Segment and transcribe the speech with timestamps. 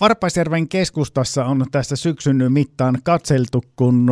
[0.00, 4.10] Varpaisjärven keskustassa on tässä syksyn mittaan katseltu, kun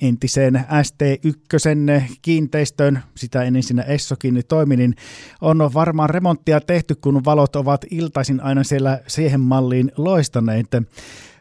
[0.00, 4.94] entisen ST1 kiinteistön, sitä ennen siinä Essokin toimi, niin
[5.40, 10.66] on varmaan remonttia tehty, kun valot ovat iltaisin aina siellä siihen malliin loistaneet.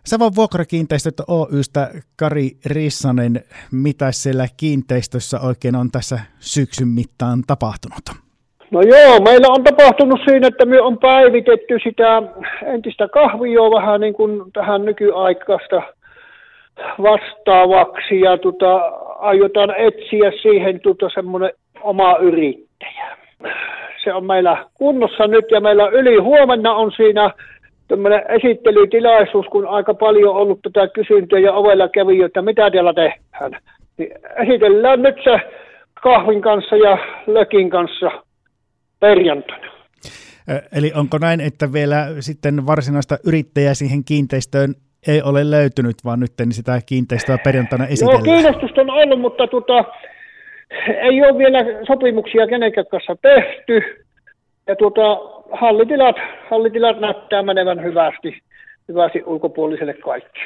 [0.06, 8.15] Savon vuokrakiinteistöt Oystä Kari Rissanen, mitä siellä kiinteistössä oikein on tässä syksyn mittaan tapahtunut?
[8.72, 12.24] No joo, meillä on tapahtunut siinä, että me on päivitetty sitä
[12.66, 15.82] entistä kahvioa vähän niin kuin tähän nykyaikaista
[17.02, 18.76] vastaavaksi ja tota,
[19.20, 23.18] aiotaan etsiä siihen tota semmoinen oma yrittäjä.
[24.04, 27.32] Se on meillä kunnossa nyt ja meillä yli huomenna on siinä
[27.88, 33.62] tämmöinen esittelytilaisuus, kun aika paljon ollut tätä kysyntää ja ovella kävi, että mitä teillä tehdään.
[33.98, 34.12] Niin
[34.44, 35.40] esitellään nyt se
[36.02, 38.25] kahvin kanssa ja lökin kanssa
[39.00, 39.72] perjantaina.
[40.76, 44.76] Eli onko näin, että vielä sitten varsinaista yrittäjää siihen kiinteistöön
[45.08, 48.26] ei ole löytynyt, vaan nyt sitä kiinteistöä perjantaina esitellään?
[48.26, 49.86] Joo, kiinnostusta on ollut, mutta tuota,
[50.88, 54.06] ei ole vielä sopimuksia kenenkään kanssa tehty.
[54.68, 55.02] Ja tuota,
[55.52, 56.16] hallitilat,
[56.50, 58.42] hallitilat näyttää menevän hyvästi,
[58.88, 60.40] hyvästi ulkopuoliselle kaikki.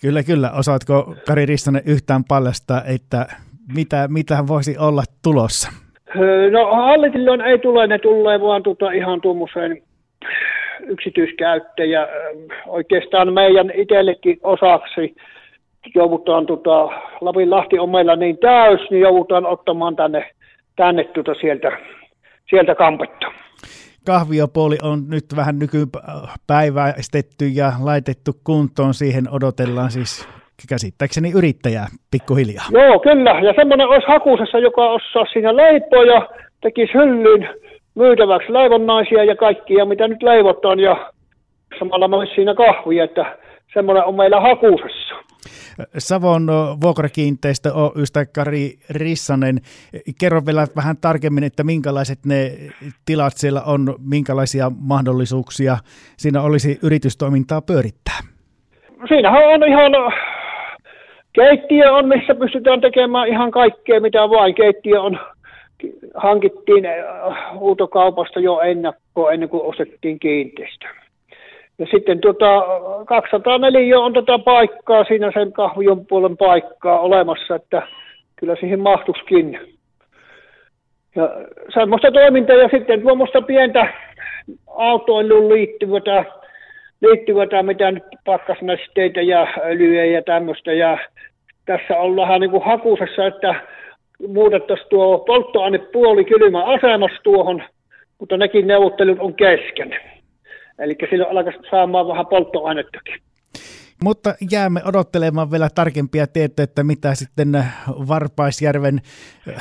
[0.00, 0.50] Kyllä, kyllä.
[0.50, 3.26] Osaatko Kari Rissanen yhtään paljastaa, että
[3.74, 5.72] mitä, mitä voisi olla tulossa?
[6.50, 9.82] No hallitilloin ei tule, ne tulee vaan tuota ihan tuommoiseen
[10.86, 12.08] yksityiskäyttäjä.
[12.66, 15.14] Oikeastaan meidän itsellekin osaksi
[15.94, 16.84] joudutaan, tota,
[17.20, 20.30] Lapin Lahti on meillä niin täys, niin joudutaan ottamaan tänne,
[20.76, 21.78] tänne tuota sieltä,
[22.50, 23.26] sieltä kampetta.
[24.06, 28.94] Kahviopuoli on nyt vähän nykypäiväistetty ja laitettu kuntoon.
[28.94, 30.28] Siihen odotellaan siis
[30.68, 32.64] käsittääkseni yrittäjää pikkuhiljaa.
[32.70, 33.40] Joo, kyllä.
[33.40, 36.28] Ja semmoinen olisi hakusessa, joka osaa siinä leipoa ja
[36.60, 37.48] tekisi hyllyn
[37.94, 40.80] myytäväksi leivonnaisia ja kaikkia, mitä nyt leivotaan.
[40.80, 41.12] Ja
[41.78, 43.36] samalla olisi siinä kahvia, että
[43.74, 45.14] semmoinen on meillä hakusessa.
[45.98, 46.48] Savon
[46.80, 49.56] vuokrakiinteistö Oystä Kari Rissanen.
[50.20, 52.52] Kerro vielä vähän tarkemmin, että minkälaiset ne
[53.06, 55.76] tilat siellä on, minkälaisia mahdollisuuksia
[56.16, 58.18] siinä olisi yritystoimintaa pyörittää?
[59.08, 59.92] Siinähän on ihan
[61.38, 64.54] Keittiö on, missä pystytään tekemään ihan kaikkea, mitä vain.
[64.54, 65.18] Keittiö on,
[66.14, 66.84] hankittiin
[67.54, 70.86] huutokaupasta jo ennakkoon, ennen kuin ostettiin kiinteistö.
[71.78, 72.62] Ja sitten tuota,
[73.06, 77.82] 204 on tätä paikkaa, siinä sen kahvion puolen paikkaa olemassa, että
[78.36, 79.60] kyllä siihen mahtuskin.
[81.16, 81.30] Ja
[81.74, 83.92] semmoista toimintaa ja sitten tuommoista pientä
[84.66, 86.24] autoiluun liittyvää,
[87.00, 90.98] liittyvää mitä nyt pakkasnesteitä ja öljyä ja tämmöistä ja
[91.68, 93.54] tässä ollaan niin kuin hakusessa, että
[94.28, 97.62] muutettaisiin tuo polttoainepuoli kylmä asemassa tuohon,
[98.18, 99.96] mutta nekin neuvottelut on kesken.
[100.78, 103.14] Eli silloin alkaisi saamaan vähän polttoainettakin.
[104.04, 107.64] Mutta jäämme odottelemaan vielä tarkempia tietoja, että mitä sitten
[108.08, 109.00] Varpaisjärven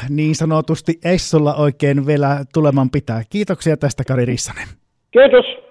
[0.09, 3.21] niin sanotusti Essolla oikein vielä tuleman pitää.
[3.29, 4.67] Kiitoksia tästä Kari Rissanen.
[5.11, 5.66] Kiitos.